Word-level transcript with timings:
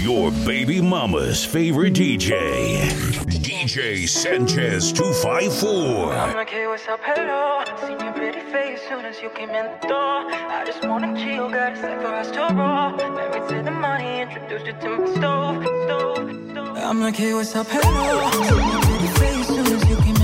Your 0.00 0.30
baby 0.44 0.80
mama's 0.80 1.44
favorite 1.44 1.94
DJ, 1.94 2.86
DJ 3.28 4.06
Sanchez 4.06 4.92
254. 4.92 6.12
I'm 6.12 6.34
like, 6.34 6.50
hey, 6.50 6.66
what's 6.66 6.86
up? 6.88 7.00
Hello. 7.02 7.64
Seen 7.86 7.98
your 7.98 8.12
pretty 8.12 8.40
face 8.52 8.80
soon 8.88 9.04
as 9.04 9.20
you 9.22 9.30
came 9.30 9.50
in 9.50 9.64
the 9.64 9.88
door. 9.88 10.30
I 10.30 10.62
just 10.66 10.84
wanna 10.86 11.14
chill, 11.18 11.48
got 11.48 11.72
a 11.72 11.76
set 11.76 12.00
for 12.00 12.08
us 12.08 12.30
to 12.32 12.40
roll. 12.54 13.10
Married 13.14 13.48
to 13.48 13.62
the 13.62 13.70
money, 13.70 14.20
introduced 14.20 14.66
you 14.66 14.72
to 14.72 14.88
my 14.98 15.14
stove, 15.14 15.64
stove, 15.64 16.50
stove. 16.50 16.76
I'm 16.76 17.00
like, 17.00 17.16
hey, 17.16 17.32
what's 17.34 17.54
up? 17.56 17.66
Hello. 17.70 18.30
Seen 18.30 18.70
your 18.72 18.80
pretty 18.82 19.06
face 19.18 19.46
soon 19.46 19.66
as 19.66 19.88
you 19.88 19.96
came 19.96 20.16
in 20.16 20.23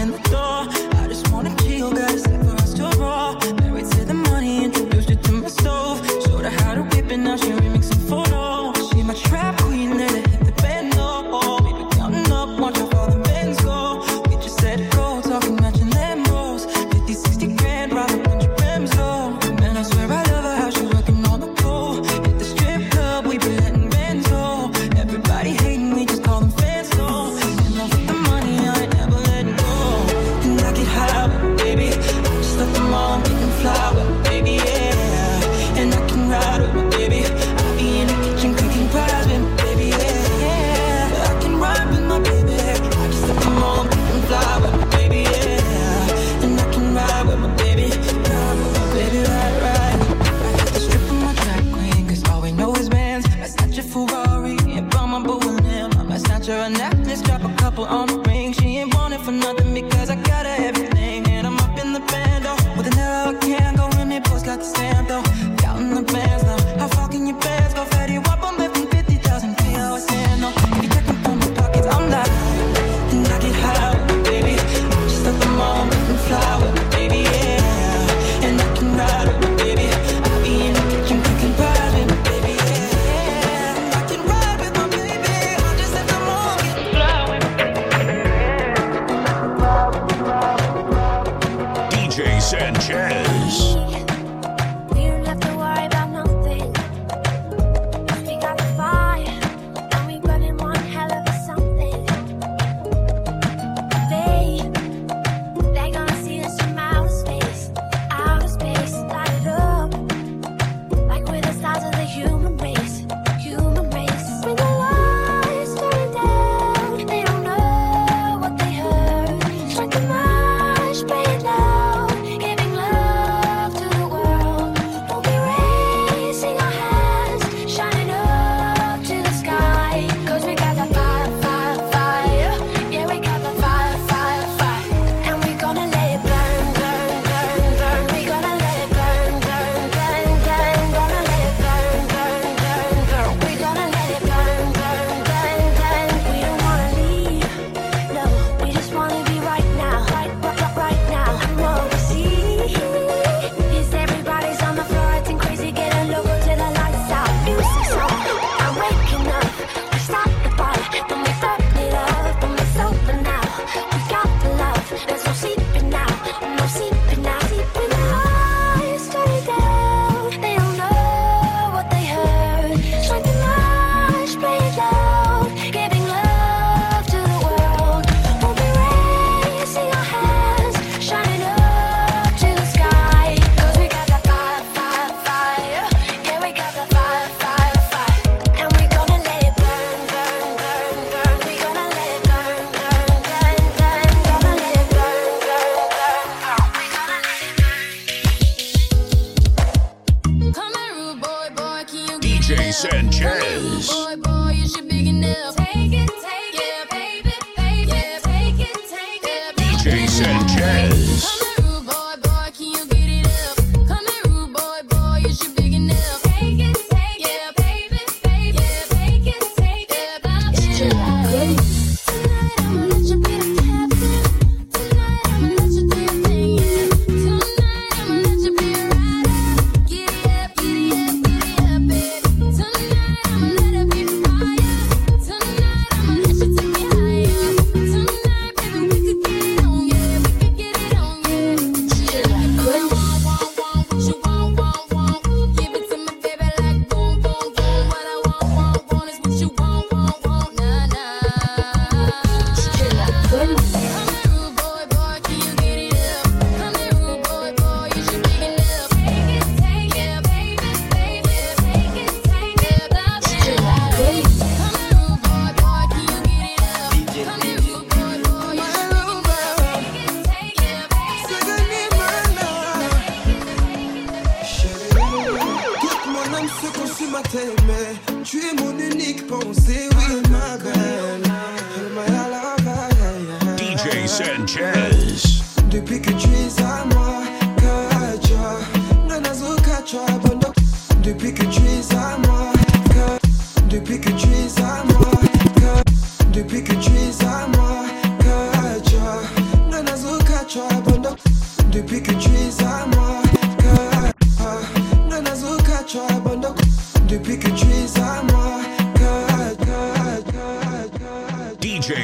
drop 57.31 57.45
a 57.45 57.55
couple 57.57 57.85
on 57.85 58.09
the 58.09 58.19
ring. 58.29 58.53
She 58.53 58.79
ain't 58.79 58.95
want 58.95 59.15
it 59.15 59.21
for 59.21 59.33
nothing 59.33 59.73
because 59.73 60.11
I 60.11 60.17
got 60.17 60.47
her 60.47 60.57
everything. 60.69 61.27
And 61.29 61.47
I'm 61.47 61.57
up 61.59 61.79
in 61.79 61.93
the 61.93 62.01
band, 62.01 62.45
oh, 62.47 62.57
with 62.77 62.87
an 62.89 62.99
arrow 62.99 63.31
I 63.31 63.39
can 63.41 63.77
go 63.77 63.89
in 64.01 64.09
me, 64.09 64.19
boys 64.21 64.43
got 64.43 64.59
a 64.61 64.65
stand, 64.65 65.09
though. 65.09 65.30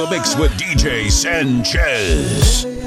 the 0.00 0.10
mix 0.10 0.34
with 0.36 0.52
DJ 0.52 1.10
Sanchez. 1.10 2.79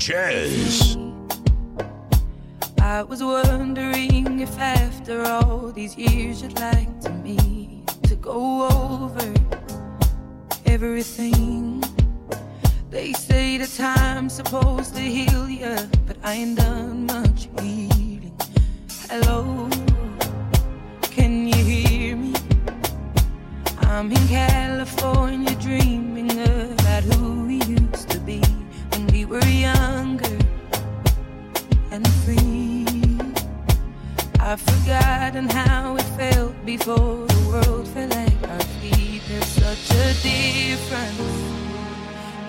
Sanchez. 0.00 0.71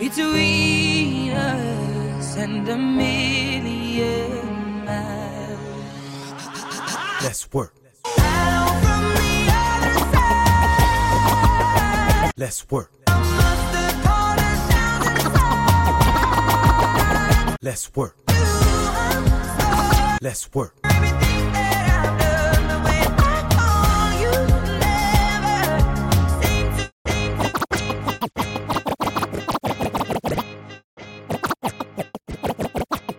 Between 0.10 1.32
us 1.32 2.36
and 2.36 2.68
a 2.68 2.76
million 2.76 4.84
miles. 4.84 6.34
Let's 7.24 7.48
work. 7.54 7.74
Let's 12.36 12.70
work. 12.70 12.92
Let's 17.62 17.96
work. 17.96 18.18
Let's 20.22 20.54
work. 20.54 20.83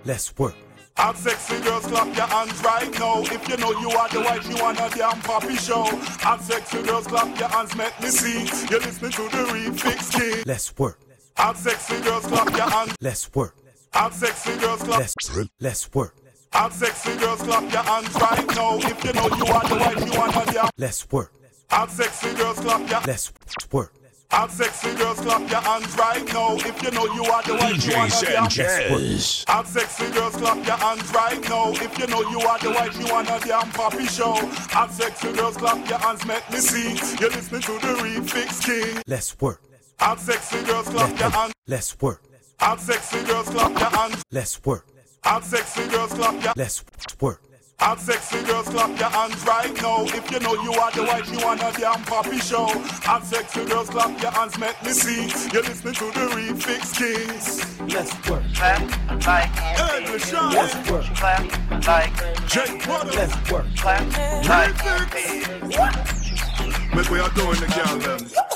Let's 0.04 0.36
work. 0.36 0.54
All 0.96 1.14
sexy 1.14 1.60
girls, 1.60 1.86
clap 1.86 2.14
your 2.16 2.26
hands 2.26 2.62
right 2.62 2.98
now. 3.00 3.22
If 3.22 3.48
you 3.48 3.56
know 3.56 3.72
you 3.80 3.90
are 3.90 4.08
the 4.10 4.20
wife, 4.20 4.48
you 4.48 4.62
want 4.62 4.78
a 4.78 4.88
damn 4.96 5.20
poppy 5.22 5.56
show. 5.56 5.88
All 6.24 6.38
sexy 6.38 6.82
girls, 6.82 7.06
clap 7.06 7.38
your 7.38 7.48
hands, 7.48 7.74
make 7.74 8.00
me 8.00 8.08
see. 8.08 8.40
You're 8.70 8.80
listening 8.80 9.10
to 9.12 9.22
the 9.22 9.44
Refix 9.52 10.12
King. 10.12 10.44
Let's 10.46 10.76
work. 10.78 11.00
All 11.36 11.54
sexy 11.54 12.00
girls, 12.02 12.26
clap 12.26 12.50
your 12.50 12.70
hands. 12.70 12.94
Let's 13.00 13.34
work. 13.34 13.56
All 13.94 14.10
sexy 14.10 14.56
girls, 14.58 14.82
clap. 14.82 15.00
Let's 15.00 15.14
let's 15.58 15.94
work. 15.94 16.14
All 16.52 16.70
sexy 16.70 17.16
girls, 17.16 17.42
clap 17.42 17.72
your 17.72 17.82
hands 17.82 18.14
right 18.14 18.46
now. 18.54 18.76
If 18.76 19.04
you 19.04 19.12
know 19.14 19.24
you 19.36 19.46
are 19.52 19.68
the 19.68 19.76
wife, 19.76 20.12
you 20.12 20.18
want 20.18 20.36
a 20.36 20.52
damn. 20.52 20.68
Let's 20.76 21.10
work. 21.10 21.32
All 21.70 21.88
sexy 21.88 22.32
girls, 22.34 22.60
clap 22.60 22.88
your. 22.88 23.00
Let's 23.06 23.32
work. 23.72 23.92
All 24.34 24.48
sexy 24.48 24.92
girls, 24.96 25.20
clap 25.20 25.48
your 25.48 25.60
hands 25.60 25.96
right 25.96 26.26
now. 26.32 26.56
If 26.56 26.82
you 26.82 26.90
know 26.90 27.04
you 27.14 27.24
are 27.24 27.42
the 27.44 27.54
wife, 27.54 27.70
you 27.70 27.92
DJ 27.92 27.96
want 27.96 28.22
a 28.22 28.26
damn. 28.26 28.50
Sanchez. 28.50 29.44
All 29.46 29.64
sexy 29.64 30.10
girls, 30.10 30.34
clap 30.34 30.66
your 30.66 30.76
hands 30.76 31.12
right 31.14 31.48
now. 31.48 31.70
If 31.70 31.96
you 31.98 32.06
know 32.08 32.20
you 32.28 32.40
are 32.40 32.58
the 32.58 32.70
wife, 32.70 32.98
you 32.98 33.06
want 33.12 33.28
a 33.28 33.38
damn 33.46 33.70
poppy 33.70 34.06
show. 34.06 34.34
All 34.74 34.88
sexy 34.88 35.32
girls, 35.32 35.56
clap 35.56 35.88
your 35.88 35.98
hands, 35.98 36.26
make 36.26 36.50
me 36.50 36.58
see. 36.58 36.94
You're 37.20 37.30
listening 37.30 37.60
to 37.62 37.72
the 37.74 37.94
Refix 38.02 38.64
King. 38.64 39.02
Let's 39.06 39.40
work. 39.40 39.62
All 40.00 40.16
sexy 40.16 40.62
girls, 40.64 40.88
clap 40.88 41.16
your 41.16 41.30
hands. 41.30 41.52
Let's 41.68 42.00
work. 42.00 42.22
All 42.58 42.76
sexy 42.76 43.22
girls, 43.22 43.48
clap 43.50 43.78
your 43.78 43.90
hands. 43.90 44.22
Let's 44.32 44.64
work. 44.64 44.86
All 45.22 45.42
sexy 45.42 45.86
girls, 45.88 46.12
clap 46.12 46.42
your. 46.42 46.52
Let's 46.56 46.84
work. 47.20 47.40
All 47.84 47.98
sexy 47.98 48.42
girls, 48.44 48.66
clap 48.68 48.98
your 48.98 49.10
hands 49.10 49.44
right 49.44 49.82
now. 49.82 50.04
If 50.04 50.30
you 50.30 50.40
know 50.40 50.54
you 50.62 50.72
are 50.72 50.90
the 50.92 51.02
wife, 51.02 51.30
you 51.30 51.38
want 51.44 51.60
a 51.60 51.70
damn 51.78 52.02
poppy 52.04 52.38
show. 52.38 52.66
All 53.06 53.20
sexy 53.20 53.64
girls, 53.66 53.90
clap 53.90 54.20
your 54.22 54.30
hands, 54.30 54.58
make 54.58 54.82
me 54.82 54.90
see. 54.90 55.28
You're 55.52 55.62
listening 55.62 55.92
to 55.94 56.06
the 56.06 56.26
Refix 56.32 56.96
Kings. 56.96 57.78
Let's 57.92 58.14
work. 58.30 58.42
Clap 58.54 58.80
like 59.26 59.50
Hey, 59.50 60.04
Deshaun. 60.06 60.54
Let's 60.54 60.90
work. 60.90 61.04
clap 61.14 61.86
like 61.86 62.48
Jake 62.48 62.86
Butter. 62.86 63.12
Let's 63.12 63.50
work. 63.50 63.66
clap 63.76 64.48
like 64.48 64.84
Make 66.94 67.10
we 67.10 67.20
are 67.20 67.30
doing 67.30 67.60
the 67.60 67.66
girl 67.74 67.98
them. 67.98 68.53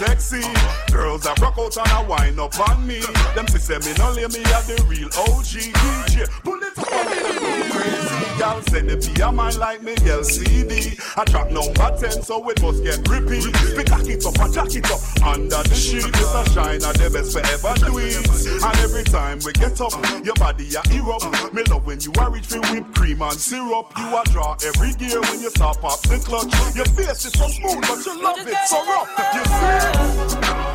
Sexy. 0.00 0.40
Girls 0.92 1.24
that 1.24 1.38
rock 1.40 1.58
out 1.58 1.76
and 1.76 1.92
a 1.92 2.08
wine 2.08 2.38
up 2.38 2.58
on 2.68 2.86
me. 2.86 3.00
Them 3.34 3.46
say 3.48 3.78
me 3.78 3.92
no 3.98 4.12
lay 4.12 4.26
me 4.28 4.42
at 4.56 4.64
the 4.64 4.82
real 4.88 5.08
OG 5.08 5.52
DJ. 5.76 6.59
Y'all 8.40 8.62
send 8.62 8.90
it 8.90 9.04
via 9.04 9.30
mine 9.30 9.58
like 9.58 9.82
me 9.82 9.94
LCD. 9.96 10.96
I 11.14 11.24
track 11.24 11.50
number 11.50 11.90
10 12.00 12.22
so 12.22 12.48
it 12.48 12.62
must 12.62 12.82
get 12.82 12.96
repeat. 13.06 13.44
We 13.76 13.84
jack 13.84 14.08
it 14.08 14.24
up 14.24 14.40
and 14.40 14.54
jack 14.54 14.74
it 14.74 14.90
up 14.90 15.26
under 15.26 15.62
the 15.62 15.74
sheet. 15.74 16.08
It's 16.08 16.32
a 16.32 16.48
shine 16.48 16.80
and 16.80 16.96
the 16.96 17.10
best 17.12 17.36
forever 17.36 17.74
do 17.76 17.98
it. 17.98 18.16
And 18.64 18.78
every 18.80 19.04
time 19.04 19.40
we 19.44 19.52
get 19.52 19.78
up, 19.82 19.92
your 20.24 20.34
body 20.36 20.72
a 20.72 20.80
erupt. 20.88 21.52
Me 21.52 21.62
love 21.64 21.84
when 21.84 22.00
you 22.00 22.12
are 22.18 22.30
reach 22.30 22.46
for 22.46 22.60
whipped 22.72 22.94
cream 22.94 23.20
and 23.20 23.36
syrup. 23.36 23.92
You 23.98 24.08
a 24.08 24.24
draw 24.32 24.56
every 24.64 24.94
gear 24.94 25.20
when 25.20 25.40
you 25.42 25.50
stop 25.50 25.84
up 25.84 26.00
the 26.08 26.16
clutch. 26.24 26.48
Your 26.74 26.86
face 26.96 27.26
is 27.26 27.36
so 27.36 27.46
smooth, 27.46 27.84
but 27.84 28.06
you 28.06 28.24
love 28.24 28.40
it 28.40 28.56
so 28.64 28.80
rough. 28.88 29.10
You 29.36 29.44
see? 29.44 30.69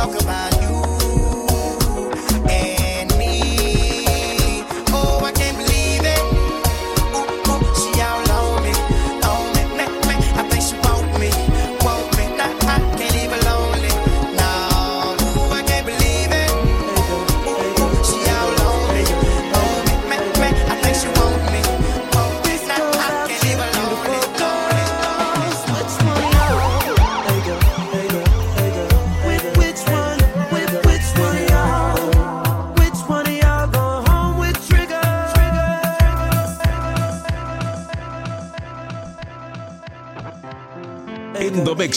Talk 0.00 0.22
about 0.22 0.49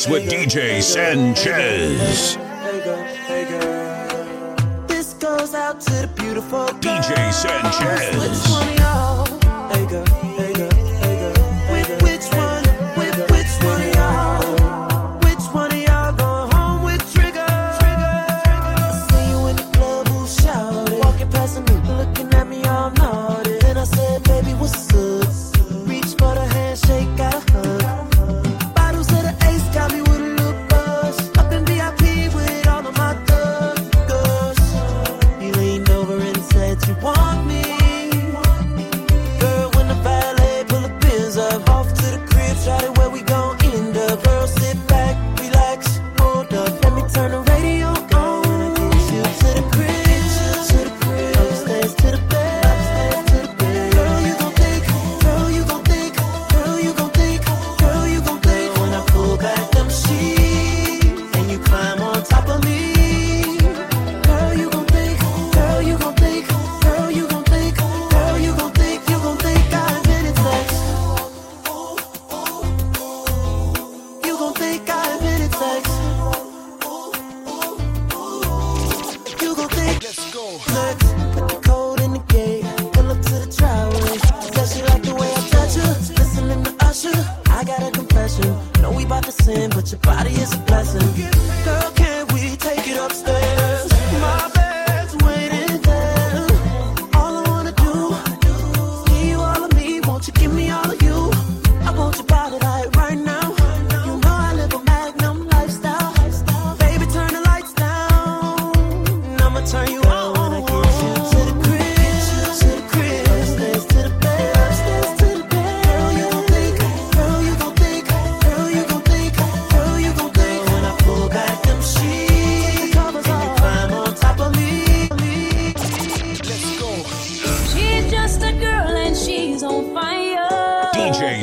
with 0.07 0.29
DJ 0.29 0.81
Sanchez. 0.81 2.42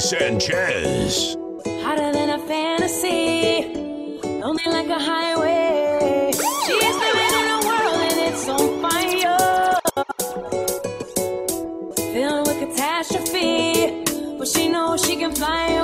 Sanchez. 0.01 1.37
Hotter 1.83 2.11
than 2.13 2.31
a 2.31 2.39
fantasy, 2.39 3.75
lonely 4.41 4.65
like 4.67 4.89
a 4.89 4.99
highway. 4.99 6.31
She's 6.33 6.97
living 7.05 7.35
in 7.41 7.47
a 7.57 7.61
world 7.69 8.01
and 8.09 8.19
it's 8.29 8.49
on 8.49 8.81
fire. 8.81 9.79
Filled 12.15 12.49
with 12.49 12.59
catastrophe, 12.61 14.05
but 14.39 14.49
she 14.49 14.69
knows 14.69 15.05
she 15.05 15.17
can 15.17 15.33
fly. 15.35 15.80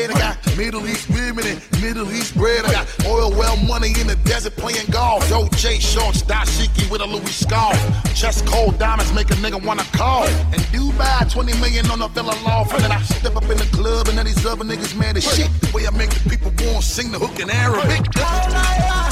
head. 0.00 0.10
I 0.10 0.18
got 0.18 0.56
Middle 0.56 0.86
East 0.86 1.08
women 1.10 1.46
and 1.46 1.60
Middle 1.82 2.10
East 2.12 2.36
bread. 2.36 2.64
I 2.64 2.72
got 2.72 2.86
oil 3.06 3.30
well 3.30 3.56
money 3.56 3.92
in 4.00 4.06
the 4.06 4.16
desert 4.24 4.56
playing 4.56 4.86
golf. 4.90 5.28
Yo, 5.28 5.48
Jay 5.56 5.78
shorts, 5.78 6.22
dashiki 6.22 6.90
with 6.90 7.00
a 7.00 7.06
Louis 7.06 7.34
scarf. 7.34 7.78
Chest 8.14 8.46
cold 8.46 8.78
diamonds 8.78 9.12
make 9.12 9.30
a 9.30 9.34
nigga 9.34 9.64
wanna 9.64 9.84
call. 9.92 10.24
And 10.24 10.62
Dubai, 10.72 11.30
20 11.30 11.60
million 11.60 11.90
on 11.90 12.02
a 12.02 12.08
fella 12.08 12.34
law. 12.44 12.66
And 12.72 12.84
then 12.84 12.92
I 12.92 13.00
step 13.02 13.36
up 13.36 13.44
in 13.44 13.58
the 13.58 13.68
club 13.72 14.08
and 14.08 14.18
then 14.18 14.26
these 14.26 14.44
other 14.46 14.64
niggas 14.64 14.96
mad 14.96 15.16
as 15.16 15.24
shit. 15.24 15.50
The 15.60 15.70
way 15.74 15.86
I 15.86 15.90
make 15.90 16.10
the 16.10 16.28
people 16.28 16.52
want 16.66 16.84
sing 16.84 17.10
the 17.10 17.18
hook 17.18 17.38
in 17.40 17.50
Arabic. 17.50 19.09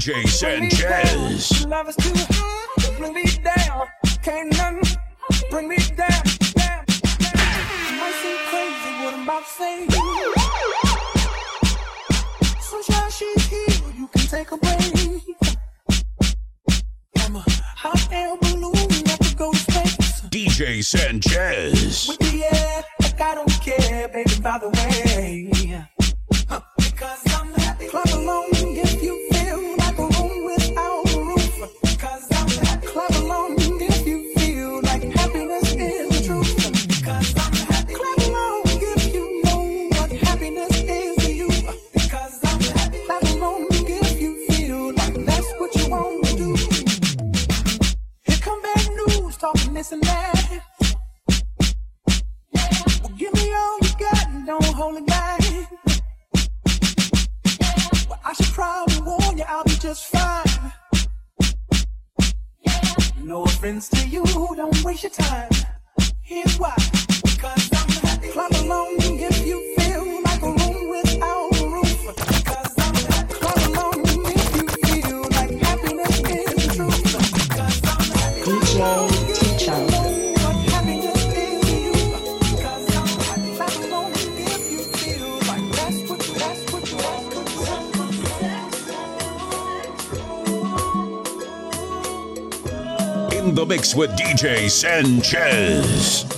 DJ 0.00 0.26
Sanchez. 0.30 1.66
Love 1.66 1.90
is 1.90 1.96
too 1.96 2.14
high, 2.16 2.96
bring 2.96 3.12
me 3.12 3.24
down. 3.44 3.86
Can't 4.22 4.50
bring 5.50 5.68
me 5.68 5.76
down. 5.94 6.24
seem 8.22 8.38
crazy 8.48 8.92
what 9.04 9.12
I'm 9.12 9.24
about 9.24 9.44
to 9.44 9.50
say. 9.50 9.86
Sunshine, 12.60 13.10
she's 13.10 13.44
here, 13.44 13.92
you 13.94 14.08
can 14.08 14.22
take 14.22 14.50
a 14.52 14.56
break. 14.56 15.22
I'm 17.18 17.36
a 17.36 17.44
hot 17.76 18.08
air 18.10 18.34
balloon, 18.40 18.72
go 19.36 19.52
to 19.52 19.58
space. 19.58 20.22
DJ 20.30 20.82
Sanchez. 20.82 22.08
With 22.08 22.20
the 22.20 22.44
air, 22.44 22.84
like 23.02 23.20
I 23.20 23.34
don't 23.34 23.50
care, 23.60 24.08
baby, 24.08 24.40
by 24.40 24.58
the 24.60 24.70
way. 24.70 24.89
With 94.00 94.16
DJ 94.16 94.70
Sanchez. 94.70 96.29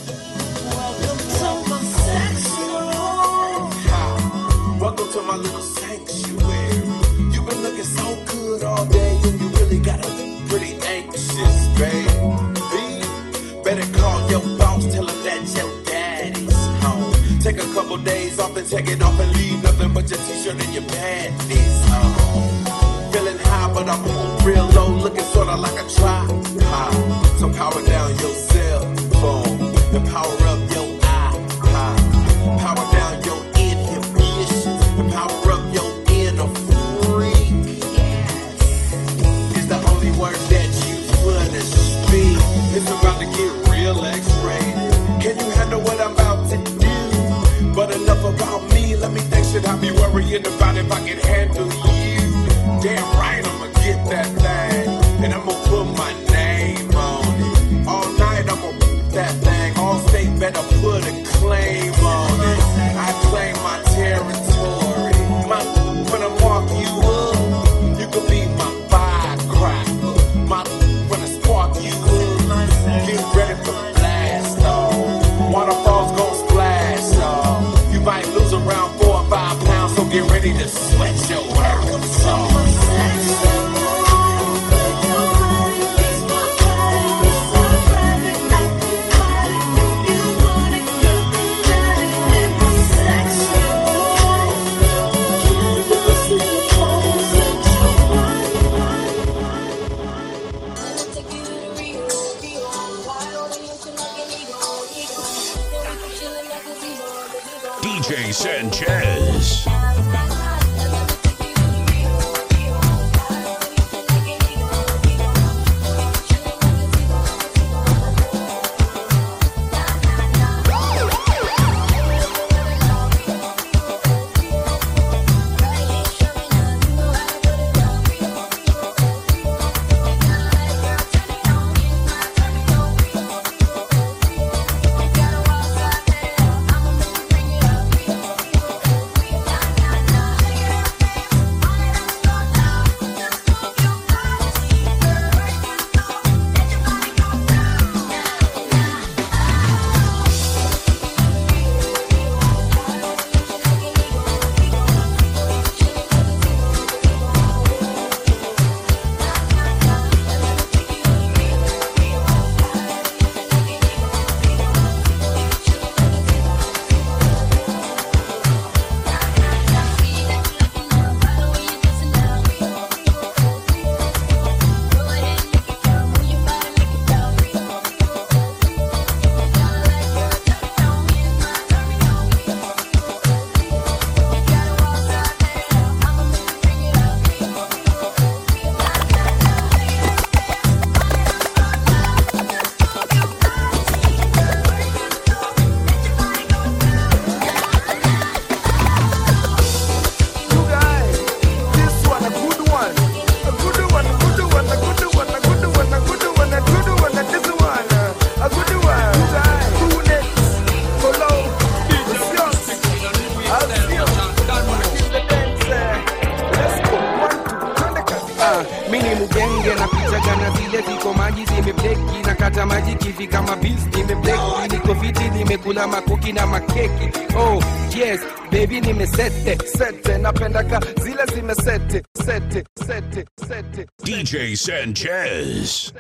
Makuki 226.23 226.33
na 226.33 226.47
makeki 226.47 227.37
oh 227.37 227.61
yes 227.97 228.21
baby 228.51 228.81
nimesete 228.81 229.59
sete 229.67 230.19
napendaka 230.19 230.81
zile 231.03 231.27
zimesete 231.35 232.03
sete 232.15 232.65
sete 232.87 233.25
sete 233.37 233.87
DJ 234.05 234.57
Sanchez. 234.57 235.93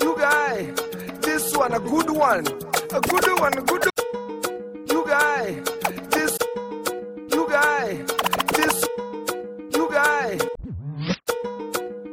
You 0.00 0.16
guy, 0.16 0.72
this 1.20 1.56
one 1.56 1.72
a 1.74 1.80
good 1.80 2.10
one, 2.10 2.46
a 2.92 3.00
good 3.00 3.40
one, 3.40 3.58
a 3.58 3.62
good. 3.62 3.84
You 4.88 5.04
guy, 5.06 5.60
this. 6.10 6.38
You 7.32 7.48
guy, 7.48 7.94
this. 8.54 8.84
You 9.74 9.88
guy. 9.90 10.38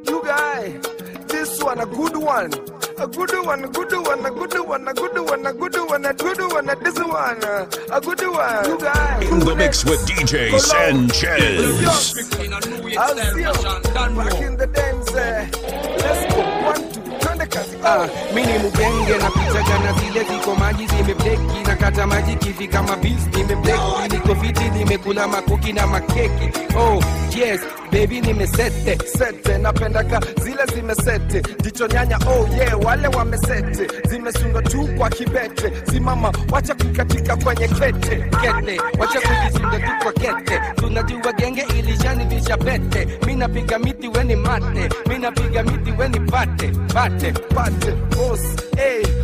You 0.07 0.21
guy, 0.23 0.79
this 1.27 1.63
one 1.63 1.79
a 1.79 1.85
good 1.85 2.17
one. 2.17 2.51
A 2.95 3.07
good 3.07 3.31
one, 3.45 3.63
a 3.63 3.67
good 3.67 3.91
one, 3.91 4.25
a 4.25 4.29
good 4.31 4.53
one, 4.67 4.87
a 4.87 4.93
good 4.93 5.19
one, 5.19 5.45
a 5.47 5.53
good 5.53 5.75
one, 5.89 6.05
a 6.05 6.13
good 6.13 6.39
one, 6.51 6.69
a 6.69 6.75
this 6.75 6.95
one, 6.99 7.43
a 7.43 8.01
good 8.01 8.21
one. 8.27 8.65
You 8.69 8.77
guys. 8.79 9.29
In 9.29 9.39
the 9.39 9.55
mix 9.57 9.83
with 9.83 9.99
DJ 10.07 10.59
Sanchez. 10.59 12.13
Back 12.93 14.41
in 14.41 14.57
the 14.57 14.67
times, 14.67 15.11
let's 15.11 16.33
go 16.33 16.41
one, 16.63 16.83
two, 16.93 17.01
twende 17.19 17.45
kazi. 17.49 17.77
Na 17.77 19.29
picha 19.29 19.61
jana 19.67 19.93
zile 19.99 20.23
ziko 20.23 20.55
maji 20.55 20.87
zimebleki 20.87 21.63
na 21.67 21.75
kata 21.75 22.07
maji 22.07 22.35
kivi 22.35 22.67
kama 22.67 22.95
beast 22.97 23.27
nimebleki 23.35 24.09
niko 24.11 24.35
makuki 25.27 25.73
na 25.73 25.87
makeki. 25.87 26.51
Oh, 26.75 27.01
yes 27.35 27.61
baby 27.93 28.21
nimesete 28.21 28.97
sete, 29.07 29.57
napendaka 29.57 30.19
zile 30.43 30.65
zimesete, 30.75 31.41
ndicho 31.59 31.87
nyanya 31.87 32.17
oh 32.27 32.47
yeah, 32.57 32.79
wale 32.85 33.07
wamesete, 33.07 33.87
zimesunga 34.09 34.61
tu 34.61 34.87
kwa 34.97 35.09
kibete. 35.09 35.71
Simama, 35.91 36.33
wacha 36.51 36.75
kukatika 36.75 37.35
kwenye 37.35 37.67
kete. 37.67 38.15
Kete, 38.41 38.81
wacha 38.99 39.19
kujisunga 39.21 39.79
tu 39.79 39.91
kwa 40.03 40.13
kete. 40.13 40.61
Tunajua 40.75 41.33
genge 41.33 41.65
ilijani 41.79 42.25
vishapete, 42.25 43.07
mina 43.25 43.49
piga 43.49 43.79
miti 43.79 44.07
weni 44.07 44.35
mate, 44.35 44.89
mina 45.09 45.31
miti 45.63 45.91
weni 45.99 46.19
pate. 46.19 46.71
Pate 46.93 47.31
pate 47.31 47.91
boss 48.15 48.41
hey. 48.75 49.03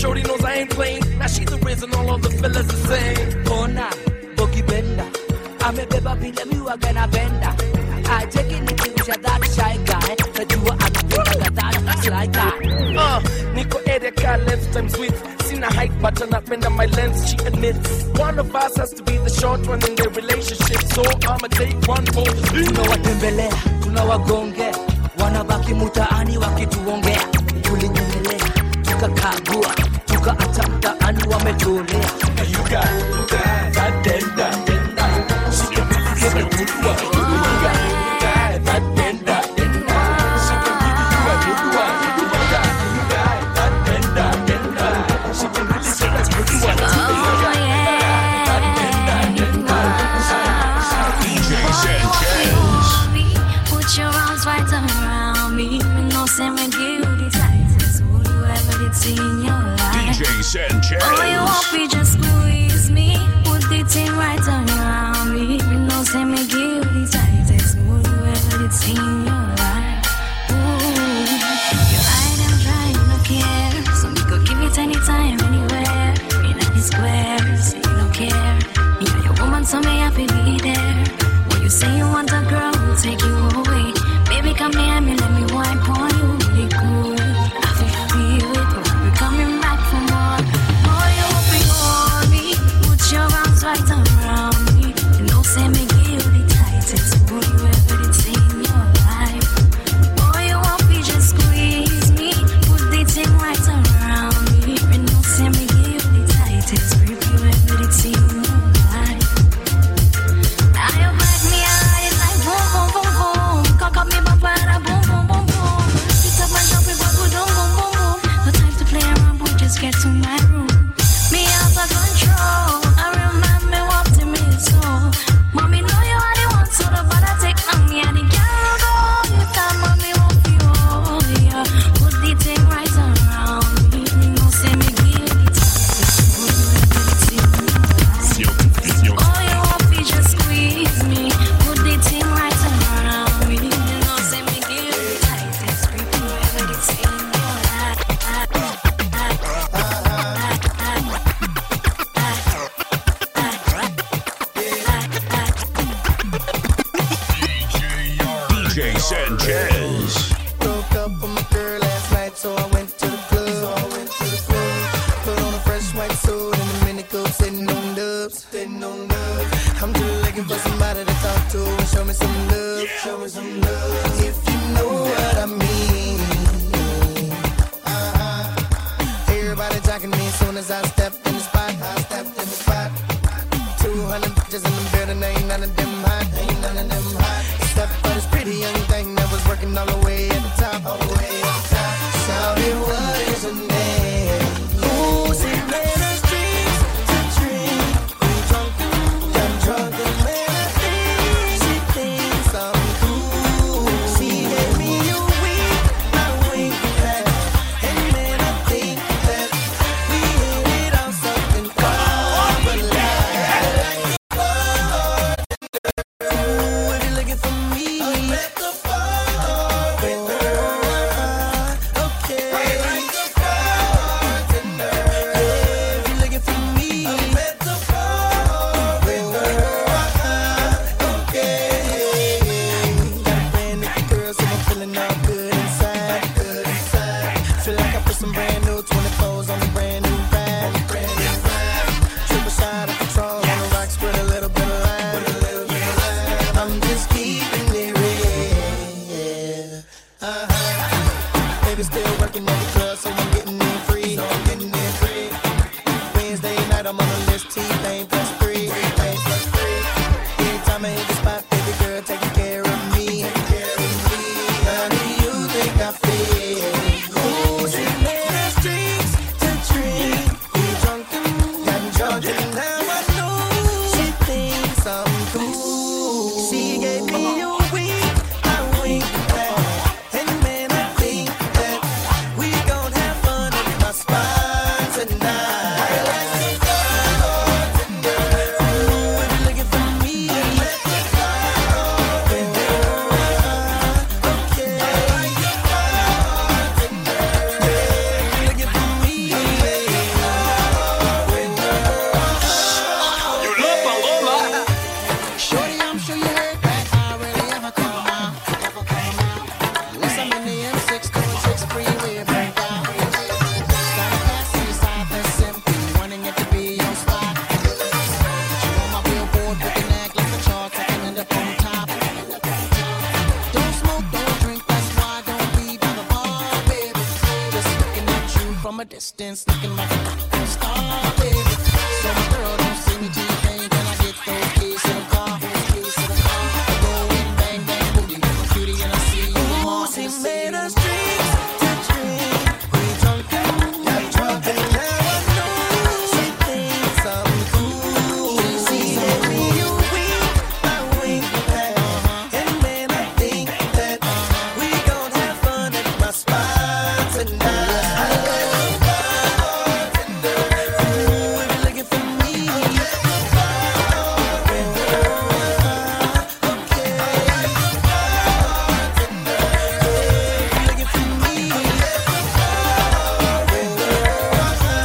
Shorty 0.00 0.22
knows 0.22 0.42
I 0.44 0.54
ain't 0.54 0.70
playing. 0.70 1.18
Now 1.18 1.26
she's 1.26 1.46
the 1.46 1.58
reason 1.58 1.94
all 1.94 2.14
of 2.14 2.22
the 2.22 2.30
fellas 2.30 2.68
are 2.74 2.86
saying. 2.88 3.44
Bona, 3.44 3.90
boogie 4.36 4.66
bender." 4.66 5.06
I'm 5.62 5.78
a 5.78 5.86
baby, 5.86 6.20
be 6.20 6.32
let 6.32 6.48
me 6.48 6.60
walk 6.62 6.84
in 6.88 6.96
a 6.96 7.06
bender. 7.06 7.52
I 8.08 8.24
take 8.26 8.46
it 8.50 8.60
into 8.60 9.20
that 9.20 9.40
shy 9.54 9.76
guy. 9.84 10.14
That 10.34 10.50
you 10.50 10.60
are 10.72 10.78
a 10.86 10.90
good 10.90 11.54
that 11.54 11.98
sly 12.02 12.26
guy. 12.26 12.56
Uh, 12.96 13.20
Nico 13.54 13.78
Edeka, 13.80 14.46
left 14.46 14.72
time 14.72 14.88
sweet. 14.88 15.12
Seen 15.42 15.62
a 15.62 15.72
hike, 15.72 15.92
but 16.00 16.20
I'm 16.22 16.30
not 16.30 16.46
bend 16.46 16.64
on 16.64 16.72
my 16.76 16.86
lens. 16.86 17.28
She 17.30 17.36
admits 17.46 18.04
one 18.18 18.38
of 18.38 18.56
us 18.56 18.76
has 18.78 18.92
to 18.94 19.02
be 19.02 19.18
the 19.18 19.28
short 19.28 19.66
one 19.68 19.84
in 19.86 19.94
their 19.96 20.08
relationship. 20.08 20.80
So 20.94 21.02
I'ma 21.28 21.48
take 21.48 21.76
one 21.86 22.06
for 22.06 22.24
Tunawatembelea, 22.24 23.52
tunawagongea, 23.82 24.72
wanabaki 25.18 25.74
mutaani 25.74 26.38
wakituongea 26.38 27.39
muka 30.20 30.32
atamka 30.38 31.00
anuwa 31.00 31.40
metone 31.44 32.00
yuga 32.52 32.82
zadenda 33.70 34.50
sikepikeketutua 35.50 37.19